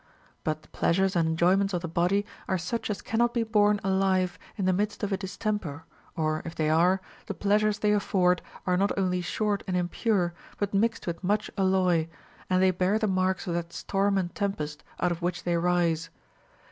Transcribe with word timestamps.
But 0.43 0.63
the 0.63 0.67
pleasures 0.69 1.15
and 1.15 1.29
enjoyments 1.29 1.75
of 1.75 1.83
the 1.83 1.87
body 1.87 2.25
are 2.47 2.57
such 2.57 2.89
as 2.89 3.03
cannot 3.03 3.35
be 3.35 3.43
born 3.43 3.79
alive 3.83 4.39
in 4.57 4.65
the 4.65 4.73
midst 4.73 5.03
of 5.03 5.11
a 5.11 5.15
distempei. 5.19 5.83
or 6.15 6.41
if 6.43 6.55
they 6.55 6.71
are, 6.71 7.01
the 7.27 7.35
pleasures 7.35 7.77
they 7.77 7.91
afford 7.91 8.41
are 8.65 8.77
not 8.77 8.97
only 8.97 9.21
short 9.21 9.61
and 9.67 9.77
impure, 9.77 10.33
but 10.57 10.73
mixed 10.73 11.05
with 11.05 11.23
much 11.23 11.51
alloy, 11.55 12.07
and 12.49 12.63
they 12.63 12.71
bear 12.71 12.97
the 12.97 13.05
marks 13.05 13.45
of 13.45 13.53
that 13.53 13.73
storm 13.73 14.17
and 14.17 14.33
tempest 14.33 14.83
out 14.99 15.11
of 15.11 15.21
which 15.21 15.43
they 15.43 15.55
rise. 15.55 16.09